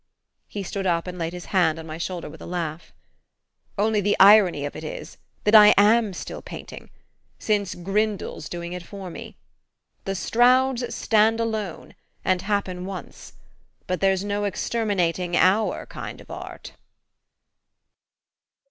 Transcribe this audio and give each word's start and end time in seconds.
He 0.47 0.63
stood 0.63 0.87
up 0.87 1.05
and 1.05 1.19
laid 1.19 1.31
his 1.31 1.45
hand 1.53 1.77
on 1.77 1.85
my 1.85 1.99
shoulder 1.99 2.27
with 2.27 2.41
a 2.41 2.47
laugh. 2.47 2.91
"Only 3.77 4.01
the 4.01 4.17
irony 4.19 4.65
of 4.65 4.75
it 4.75 4.83
is 4.83 5.17
that 5.43 5.53
I 5.53 5.75
AM 5.77 6.13
still 6.13 6.41
painting 6.41 6.89
since 7.37 7.75
Grindle's 7.75 8.49
doing 8.49 8.73
it 8.73 8.81
for 8.81 9.11
me! 9.11 9.35
The 10.05 10.15
Strouds 10.15 10.91
stand 10.95 11.39
alone, 11.39 11.93
and 12.25 12.41
happen 12.41 12.83
once 12.85 13.33
but 13.85 14.01
there's 14.01 14.23
no 14.23 14.45
exterminating 14.45 15.35
our 15.35 15.85
kind 15.85 16.19
of 16.19 16.31
art." 16.31 16.73